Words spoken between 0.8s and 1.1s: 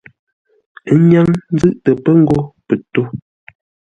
Ə́